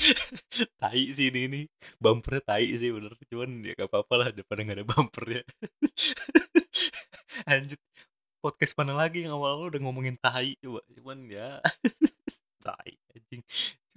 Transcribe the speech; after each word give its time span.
Tai 0.80 1.00
sih 1.16 1.28
ini 1.32 1.42
nih, 1.52 1.64
bumper-nya 2.02 2.42
tai 2.48 2.66
sih 2.80 2.90
bener, 2.94 3.12
cuman 3.30 3.50
ya 3.66 3.72
nggak 3.76 3.90
apa-apa 3.90 4.14
lah 4.20 4.28
daripada 4.34 4.60
nggak 4.64 4.78
ada 4.82 4.86
bumper-nya. 4.88 5.42
Lanjut, 7.50 7.80
podcast 8.44 8.74
mana 8.80 8.94
lagi 8.96 9.24
yang 9.26 9.34
awal-awal 9.36 9.72
udah 9.72 9.82
ngomongin 9.84 10.16
tai 10.20 10.56
coba, 10.62 10.80
cuman 10.96 11.18
ya 11.30 11.48
tai 12.66 12.92
anjing. 13.16 13.42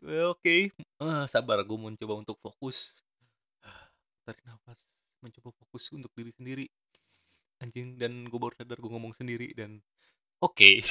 Eee, 0.06 0.26
oke, 0.30 0.56
eee, 0.76 1.24
sabar 1.32 1.60
gue 1.66 1.78
mau 1.80 1.92
coba 1.96 2.16
untuk 2.24 2.38
fokus. 2.44 3.00
Tarik 4.28 4.40
nafas, 4.48 4.80
mencoba 5.20 5.52
fokus 5.60 5.92
untuk 5.92 6.08
diri 6.16 6.32
sendiri. 6.32 6.66
Anjing, 7.64 7.96
dan 8.00 8.28
gue 8.28 8.40
baru 8.40 8.56
sadar 8.56 8.80
gue 8.80 8.92
ngomong 8.92 9.14
sendiri 9.16 9.52
dan 9.56 9.80
oke. 10.44 10.82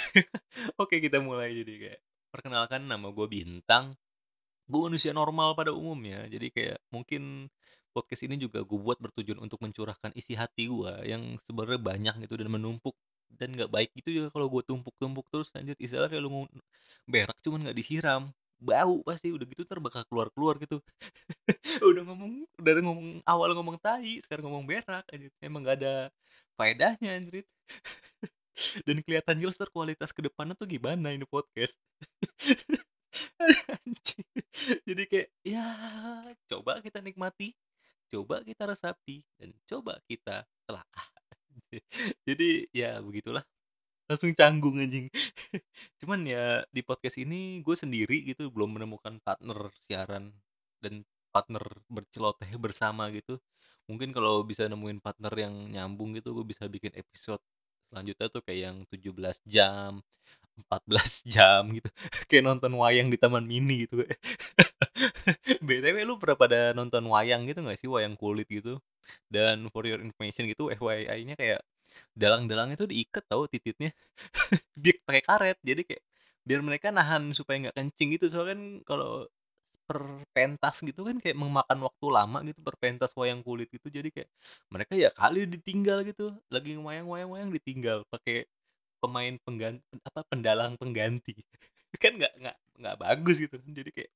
Oke, 0.83 0.97
kita 1.05 1.21
mulai 1.25 1.53
jadi 1.57 1.75
kayak, 1.83 2.01
perkenalkan 2.35 2.85
nama 2.89 3.09
gue 3.13 3.27
Bintang. 3.31 3.97
Gue 4.71 4.81
manusia 4.89 5.13
normal 5.13 5.55
pada 5.59 5.75
umumnya, 5.75 6.27
jadi 6.31 6.47
kayak 6.55 6.79
mungkin 6.95 7.51
podcast 7.93 8.25
ini 8.25 8.41
juga 8.41 8.65
gue 8.65 8.79
buat 8.81 8.97
bertujuan 8.97 9.39
untuk 9.43 9.61
mencurahkan 9.61 10.17
isi 10.17 10.33
hati 10.33 10.65
gue 10.71 10.93
yang 11.05 11.37
sebenarnya 11.45 11.81
banyak 11.81 12.15
gitu 12.25 12.41
dan 12.41 12.49
menumpuk 12.49 12.97
dan 13.37 13.53
nggak 13.53 13.69
baik 13.69 13.91
gitu 13.97 14.09
ya 14.13 14.25
kalau 14.33 14.49
gue 14.49 14.63
tumpuk-tumpuk 14.65 15.25
terus 15.33 15.49
anjir 15.57 15.77
istilahnya 15.81 16.09
kayak 16.13 16.25
lu 16.25 16.49
berak 17.09 17.37
cuman 17.45 17.69
nggak 17.69 17.77
disiram, 17.77 18.23
bau 18.63 19.03
pasti 19.03 19.35
udah 19.35 19.47
gitu 19.49 19.63
entar 19.67 19.79
bakal 19.83 20.03
keluar-keluar 20.07 20.55
gitu. 20.63 20.79
Udah 21.91 22.03
ngomong 22.07 22.47
udah 22.63 22.73
ngomong 22.79 23.09
awal 23.27 23.51
ngomong 23.59 23.77
tai, 23.83 24.23
sekarang 24.23 24.47
ngomong 24.47 24.65
berak 24.71 25.05
anjir, 25.11 25.31
emang 25.43 25.67
nggak 25.67 25.77
ada 25.83 25.95
faedahnya 26.55 27.19
anjrit. 27.19 27.47
Dan 28.87 29.01
kelihatan 29.03 29.37
jelas 29.43 29.57
entar 29.59 29.73
kualitas 29.73 30.13
ke 30.15 30.21
depannya 30.23 30.55
tuh 30.55 30.69
gimana 30.71 31.11
ini 31.11 31.27
podcast. 31.27 31.75
Jadi 34.89 35.03
kayak, 35.11 35.29
ya 35.45 35.67
coba 36.49 36.81
kita 36.85 36.99
nikmati, 37.05 37.55
coba 38.13 38.41
kita 38.45 38.69
resapi, 38.71 39.25
dan 39.39 39.51
coba 39.69 40.01
kita 40.09 40.47
telaah. 40.67 41.07
Jadi 42.29 42.69
ya 42.73 43.01
begitulah, 43.05 43.45
langsung 44.09 44.33
canggung 44.37 44.79
anjing. 44.81 45.09
Cuman 46.01 46.25
ya 46.29 46.65
di 46.73 46.83
podcast 46.85 47.19
ini 47.21 47.61
gue 47.65 47.77
sendiri 47.77 48.25
gitu, 48.29 48.49
belum 48.53 48.79
menemukan 48.81 49.19
partner 49.25 49.71
siaran 49.89 50.33
dan 50.83 51.05
partner 51.33 51.63
berceloteh 51.89 52.51
bersama 52.61 53.09
gitu. 53.15 53.41
Mungkin 53.91 54.15
kalau 54.17 54.45
bisa 54.47 54.69
nemuin 54.71 55.01
partner 55.03 55.33
yang 55.37 55.55
nyambung 55.73 56.17
gitu, 56.17 56.33
gue 56.37 56.47
bisa 56.47 56.67
bikin 56.71 56.93
episode 56.97 57.43
selanjutnya 57.93 58.29
tuh 58.33 58.41
kayak 58.45 58.61
yang 58.73 58.77
17 58.89 59.37
jam, 59.45 60.01
14 60.59 61.25
jam 61.35 61.63
gitu, 61.73 61.89
kayak 62.29 62.45
nonton 62.45 62.73
wayang 62.77 63.09
di 63.13 63.19
taman 63.21 63.45
mini 63.49 63.87
gitu. 63.89 64.05
BTW 65.67 65.99
lu 66.09 66.17
pernah 66.21 66.37
pada 66.39 66.59
nonton 66.77 67.05
wayang 67.09 67.47
gitu 67.49 67.61
nggak 67.65 67.79
sih, 67.83 67.89
wayang 67.91 68.15
kulit 68.21 68.47
gitu? 68.51 68.79
Dan 69.31 69.69
for 69.75 69.85
your 69.89 70.01
information 70.03 70.47
gitu, 70.51 70.71
FYI-nya 70.73 71.37
kayak 71.39 71.61
dalang-dalangnya 72.17 72.77
tuh 72.81 72.89
diikat 72.93 73.25
tahu 73.31 73.47
tititnya, 73.51 73.93
di 74.85 74.93
pakai 75.07 75.23
karet, 75.27 75.59
jadi 75.65 75.83
kayak 75.87 76.03
biar 76.49 76.61
mereka 76.65 76.89
nahan 76.95 77.33
supaya 77.37 77.69
nggak 77.71 77.77
kencing 77.79 78.09
gitu, 78.19 78.27
soalnya 78.33 78.55
kan 78.57 78.63
kalau 78.89 79.13
per 79.89 80.01
pentas 80.37 80.81
gitu 80.87 81.03
kan 81.09 81.19
kayak 81.23 81.37
memakan 81.39 81.79
waktu 81.87 82.07
lama 82.11 82.39
gitu, 82.49 82.61
per 82.65 82.77
pentas 82.81 83.13
wayang 83.19 83.43
kulit 83.47 83.69
gitu, 83.75 83.89
jadi 83.93 84.09
kayak 84.15 84.29
mereka 84.73 84.95
ya 84.99 85.11
kali 85.15 85.45
ditinggal 85.51 86.03
gitu, 86.09 86.35
lagi 86.53 86.77
wayang 86.79 87.09
wayang 87.11 87.31
wayang 87.35 87.51
ditinggal 87.55 88.05
pakai 88.13 88.47
pemain 89.03 89.35
penggan 89.45 89.75
apa, 90.07 90.21
pendalang 90.31 90.75
pengganti. 90.81 91.35
Kan 92.03 92.17
nggak 92.19 92.33
nggak 92.41 92.57
nggak 92.83 92.97
bagus 92.99 93.37
gitu 93.39 93.55
kan, 93.61 93.71
jadi 93.79 93.91
kayak 93.93 94.11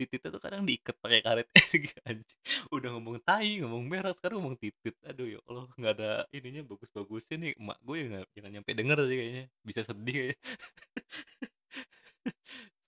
tititnya 0.00 0.28
tuh 0.34 0.42
kadang 0.42 0.62
diikat 0.64 0.96
pakai 0.98 1.20
karet. 1.22 1.46
Anjing, 2.08 2.38
udah 2.72 2.88
ngomong 2.96 3.16
tai, 3.22 3.60
ngomong 3.62 3.84
berak, 3.92 4.16
sekarang 4.18 4.40
ngomong 4.40 4.56
titit. 4.58 4.96
Aduh 5.04 5.28
ya 5.28 5.38
Allah, 5.46 5.68
nggak 5.76 5.92
ada 6.00 6.10
ininya 6.32 6.62
bagus-bagusnya 6.66 7.36
nih, 7.36 7.52
emak 7.60 7.78
gue 7.84 7.96
ya 8.00 8.04
nggak 8.10 8.26
jangan 8.34 8.50
nyampe 8.56 8.70
denger 8.74 8.98
sih 9.06 9.16
kayaknya, 9.20 9.44
bisa 9.66 9.80
sedih 9.86 10.14
kayaknya. 10.16 10.38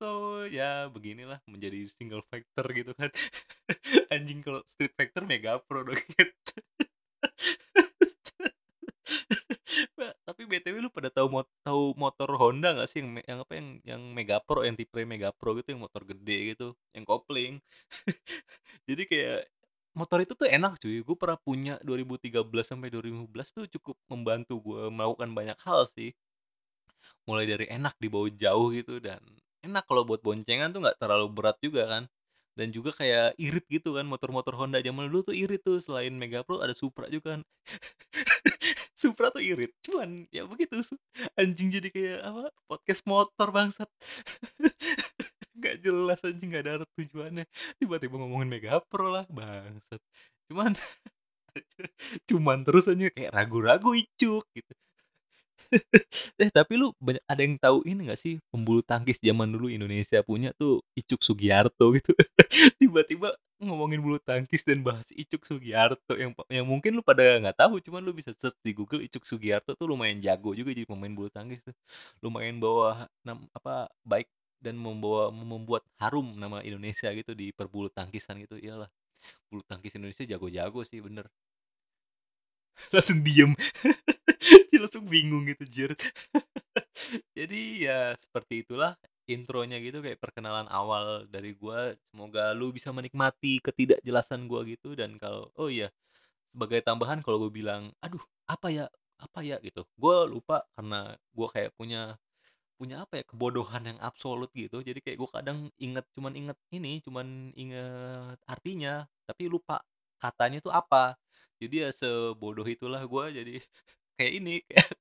So, 0.00 0.48
ya 0.48 0.88
beginilah 0.88 1.44
menjadi 1.44 1.84
single 1.92 2.24
factor 2.32 2.64
gitu 2.72 2.96
kan. 2.96 3.12
Anjing 4.14 4.40
kalau 4.40 4.64
street 4.72 4.96
factor 4.96 5.28
Megapro 5.28 5.84
dong 5.84 6.00
gitu. 6.16 6.56
Mbak, 9.96 10.12
tapi 10.26 10.42
BTW 10.50 10.76
lu 10.82 10.89
pada 11.00 11.10
tahu 11.16 11.26
mot 11.32 11.48
tahu 11.66 11.82
motor 11.96 12.28
Honda 12.40 12.68
nggak 12.76 12.88
sih 12.92 13.00
yang 13.02 13.10
yang 13.24 13.38
apa, 13.44 13.52
yang 13.58 13.68
yang 13.88 14.02
Megapro, 14.16 14.60
yang 14.68 14.76
tipe 14.78 15.00
Megapro 15.08 15.50
gitu, 15.58 15.72
yang 15.74 15.82
motor 15.84 16.02
gede 16.04 16.38
gitu, 16.54 16.68
yang 16.96 17.04
kopling. 17.08 17.54
Jadi 18.88 19.02
kayak 19.10 19.40
motor 19.96 20.18
itu 20.24 20.32
tuh 20.38 20.48
enak 20.48 20.72
cuy, 20.82 21.02
gue 21.02 21.16
pernah 21.18 21.38
punya 21.40 21.74
2013 21.82 22.66
sampai 22.70 22.88
2015 22.92 23.48
tuh 23.56 23.64
cukup 23.78 23.96
membantu 24.12 24.54
gue 24.62 24.82
melakukan 24.92 25.30
banyak 25.34 25.58
hal 25.66 25.88
sih. 25.96 26.12
Mulai 27.28 27.44
dari 27.48 27.66
enak 27.70 27.94
dibawa 28.00 28.28
jauh 28.32 28.68
gitu 28.76 29.00
dan 29.00 29.20
enak 29.64 29.84
kalau 29.88 30.02
buat 30.08 30.20
boncengan 30.24 30.72
tuh 30.74 30.80
nggak 30.84 30.98
terlalu 31.00 31.26
berat 31.32 31.56
juga 31.64 31.84
kan. 31.88 32.04
Dan 32.58 32.74
juga 32.76 32.90
kayak 32.92 33.38
irit 33.40 33.64
gitu 33.70 33.96
kan, 33.96 34.04
motor-motor 34.04 34.52
Honda 34.58 34.82
zaman 34.84 35.08
dulu 35.08 35.32
tuh 35.32 35.36
irit 35.38 35.62
tuh, 35.64 35.80
selain 35.80 36.12
Megapro 36.12 36.60
ada 36.60 36.74
Supra 36.76 37.08
juga 37.08 37.38
kan. 37.38 37.42
Supra 39.00 39.32
tuh 39.32 39.40
irit, 39.40 39.72
cuman 39.80 40.28
ya 40.28 40.44
begitu 40.44 40.84
anjing 41.40 41.72
jadi 41.72 41.88
kayak 41.88 42.18
apa, 42.20 42.42
podcast 42.68 43.02
motor 43.08 43.48
bangsat. 43.48 43.88
Nggak 45.56 45.76
jelas 45.80 46.20
anjing, 46.20 46.48
nggak 46.52 46.64
ada 46.68 46.84
tujuannya, 47.00 47.44
tiba-tiba 47.80 48.16
ngomongin 48.20 48.52
Megapro 48.52 49.08
lah, 49.08 49.24
bangsat. 49.32 50.00
Cuman 50.52 50.76
cuman 52.28 52.58
terus 52.68 52.92
aja 52.92 53.08
kayak 53.08 53.32
ragu-ragu 53.32 53.96
icuk 53.96 54.44
gitu. 54.52 54.72
Eh, 56.41 56.50
tapi 56.50 56.75
lu 56.81 56.91
banyak 56.98 57.22
ada 57.31 57.42
yang 57.47 57.56
tahu 57.60 57.84
ini 57.86 58.10
nggak 58.10 58.20
sih, 58.20 58.34
pembulu 58.50 58.82
tangkis 58.82 59.19
zaman 59.22 59.48
dulu 59.53 59.70
Indonesia 59.70 60.20
punya 60.26 60.50
tuh 60.56 60.82
Icuk 60.98 61.22
Sugiarto 61.22 61.94
gitu. 61.97 62.12
Tiba-tiba 62.81 63.34
ngomongin 63.62 64.00
bulu 64.03 64.19
tangkis 64.22 64.64
dan 64.66 64.82
bahas 64.82 65.06
Icuk 65.14 65.44
Sugiarto 65.47 66.16
yang 66.19 66.32
yang 66.50 66.66
mungkin 66.66 66.97
lu 66.98 67.03
pada 67.06 67.38
nggak 67.42 67.56
tahu, 67.60 67.78
cuman 67.84 68.03
lu 68.04 68.12
bisa 68.16 68.32
search 68.41 68.56
di 68.64 68.72
Google 68.76 69.04
Icuk 69.06 69.25
Sugiarto 69.28 69.75
tuh 69.78 69.86
lumayan 69.91 70.19
jago 70.25 70.53
juga 70.56 70.72
jadi 70.75 70.86
pemain 70.88 71.12
bulu 71.14 71.30
tangkis 71.32 71.60
tuh. 71.64 71.76
Lumayan 72.25 72.59
bawa 72.62 73.06
nam 73.26 73.47
apa, 73.54 73.88
baik 74.06 74.28
dan 74.60 74.76
membawa 74.76 75.30
membuat 75.32 75.84
harum 76.00 76.36
nama 76.36 76.60
Indonesia 76.66 77.09
gitu 77.14 77.32
di 77.36 77.53
perbulu 77.54 77.88
tangkisan 77.92 78.41
gitu, 78.44 78.56
iyalah. 78.60 78.88
Bulu 79.53 79.62
tangkis 79.69 79.94
Indonesia 79.98 80.25
jago-jago 80.26 80.82
sih, 80.86 81.00
bener. 81.04 81.28
Langsung 82.94 83.20
diem. 83.22 83.53
Dia 84.72 84.78
langsung 84.82 85.04
bingung 85.06 85.44
gitu, 85.50 85.64
jir. 85.69 85.92
Jadi 87.38 87.86
ya 87.86 88.14
seperti 88.19 88.64
itulah 88.66 88.97
intronya 89.31 89.78
gitu, 89.82 90.03
kayak 90.04 90.20
perkenalan 90.22 90.69
awal 90.70 91.26
dari 91.30 91.54
gua. 91.56 91.94
Semoga 92.12 92.53
lu 92.56 92.72
bisa 92.75 92.91
menikmati 92.94 93.60
ketidakjelasan 93.62 94.47
gua 94.50 94.64
gitu 94.69 94.94
dan 94.98 95.16
kalau 95.20 95.50
oh 95.59 95.69
iya, 95.72 95.91
sebagai 96.54 96.82
tambahan 96.84 97.20
kalau 97.25 97.47
gua 97.48 97.53
bilang, 97.53 97.82
"Aduh, 98.04 98.22
apa 98.50 98.69
ya 98.72 98.86
apa 99.20 99.41
ya?" 99.47 99.59
Gitu, 99.64 99.84
gua 100.00 100.26
lupa 100.28 100.64
karena 100.78 101.14
gua 101.36 101.48
kayak 101.53 101.72
punya 101.78 102.16
punya 102.80 103.04
apa 103.06 103.22
ya, 103.22 103.25
kebodohan 103.28 103.84
yang 103.94 103.98
absolut 104.03 104.50
gitu. 104.56 104.83
Jadi 104.84 105.00
kayak 105.04 105.18
gua 105.21 105.30
kadang 105.42 105.71
inget 105.80 106.04
cuman 106.16 106.34
inget 106.39 106.59
ini, 106.74 107.00
cuman 107.06 107.53
inget 107.59 108.39
artinya, 108.50 109.06
tapi 109.28 109.48
lupa 109.53 109.83
katanya 110.22 110.60
itu 110.65 110.71
apa. 110.72 111.16
Jadi 111.60 111.74
ya 111.84 111.89
sebodoh 111.92 112.65
itulah 112.65 113.04
gua, 113.04 113.28
jadi 113.28 113.60
kayak 114.18 114.33
ini, 114.41 114.53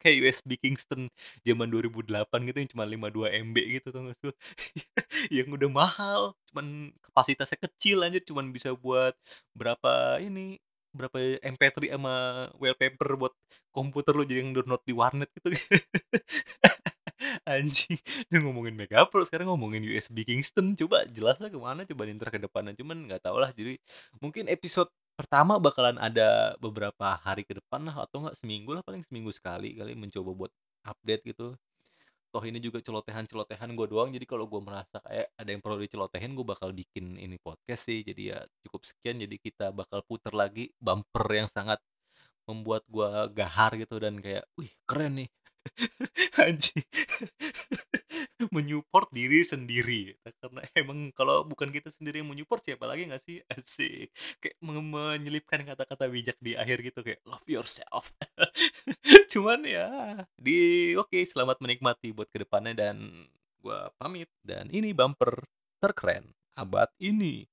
kayak 0.04 0.16
USB 0.24 0.56
Kingston 0.60 1.08
zaman 1.48 1.68
2008 1.72 2.40
gitu 2.52 2.58
yang 2.64 2.70
cuma 2.76 2.84
52 2.88 3.28
MB 3.32 3.58
gitu, 3.80 3.88
tau 3.96 4.12
sih 4.12 4.26
lu? 4.28 4.34
Yang 5.36 5.48
udah 5.60 5.70
mahal, 5.72 6.22
cuman 6.52 6.92
kapasitasnya 7.04 7.60
kecil 7.68 8.04
anjir, 8.06 8.24
cuman 8.28 8.52
bisa 8.56 8.72
buat 8.76 9.16
berapa 9.56 10.20
ini, 10.24 10.60
berapa 10.96 11.18
MP3 11.44 11.96
sama 11.96 12.14
wallpaper 12.60 13.10
buat 13.20 13.34
komputer 13.76 14.14
lu, 14.18 14.24
jadi 14.28 14.42
yang 14.48 14.52
download 14.58 14.84
di 14.88 14.94
warnet 14.96 15.30
gitu. 15.38 15.52
Anjing, 17.48 18.00
dia 18.32 18.40
ngomongin 18.44 18.76
Megapro, 18.80 19.24
sekarang 19.28 19.52
ngomongin 19.52 19.84
USB 19.88 20.24
Kingston, 20.28 20.76
coba 20.80 21.04
jelasnya 21.10 21.52
ke 21.52 21.60
mana 21.60 21.84
coba 21.88 22.02
nih 22.08 22.14
entar 22.16 22.30
ke 22.32 22.40
depannya, 22.42 22.74
cuman 22.80 22.98
nggak 23.10 23.22
tahulah. 23.26 23.52
Jadi 23.56 23.76
mungkin 24.24 24.48
episode 24.52 24.90
pertama 25.20 25.54
bakalan 25.60 25.98
ada 26.00 26.56
beberapa 26.64 27.08
hari 27.26 27.44
ke 27.44 27.54
depan 27.60 27.82
lah 27.88 28.08
atau 28.08 28.24
enggak 28.24 28.38
seminggu 28.40 28.72
lah, 28.78 28.84
paling 28.88 29.04
seminggu 29.08 29.32
sekali 29.36 29.76
kali 29.80 29.94
mencoba 30.04 30.32
buat 30.48 30.52
update 30.88 31.24
gitu. 31.36 31.48
Toh 32.34 32.44
ini 32.46 32.60
juga 32.62 32.80
celotehan-celotehan 32.86 33.74
gua 33.78 33.88
doang, 33.90 34.10
jadi 34.16 34.26
kalau 34.30 34.46
gua 34.52 34.62
merasa 34.62 35.02
kayak 35.06 35.28
ada 35.40 35.50
yang 35.50 35.62
perlu 35.66 35.78
dicelotehin, 35.82 36.32
gua 36.38 36.48
bakal 36.56 36.70
bikin 36.76 37.18
ini 37.20 37.38
podcast 37.42 37.90
sih. 37.90 38.02
Jadi 38.06 38.32
ya 38.36 38.40
cukup 38.68 38.82
sekian, 38.88 39.18
jadi 39.24 39.36
kita 39.42 39.66
bakal 39.76 40.02
puter 40.06 40.34
lagi 40.38 40.70
bumper 40.82 41.26
yang 41.34 41.50
sangat 41.52 41.80
membuat 42.50 42.84
gua 42.90 43.28
gahar 43.32 43.76
gitu 43.80 43.98
dan 44.02 44.20
kayak, 44.24 44.46
"Wih 44.60 44.72
keren 44.90 45.26
nih." 45.26 45.30
Anjing. 46.44 46.86
Men-support 48.56 49.10
diri 49.14 49.42
sendiri, 49.46 50.14
e 50.18 50.30
karena 50.42 50.62
emang 50.78 51.14
kalau 51.14 51.46
bukan 51.46 51.70
kita 51.70 51.90
sendiri 51.94 52.22
yang 52.22 52.30
men-support 52.34 52.62
siapa 52.66 52.86
lagi 52.90 53.06
nggak 53.10 53.24
sih? 53.26 53.38
Asik, 53.54 54.10
kayak 54.42 54.56
me 54.64 54.82
menyelipkan 54.82 55.62
kata-kata 55.66 56.06
bijak 56.10 56.38
di 56.42 56.58
akhir 56.58 56.78
gitu 56.86 57.00
kayak, 57.06 57.22
"Love 57.30 57.46
yourself." 57.50 58.10
Cuman 59.34 59.62
ya, 59.68 59.88
di 60.40 60.94
oke, 60.98 61.18
selamat 61.26 61.60
menikmati 61.64 62.12
buat 62.16 62.30
ke 62.32 62.44
depannya 62.46 62.74
dan 62.78 62.98
gua 63.62 63.92
pamit, 64.00 64.30
dan 64.46 64.70
ini 64.74 64.94
bumper 64.96 65.46
terkeren 65.84 66.26
abad 66.58 66.90
ini. 67.02 67.46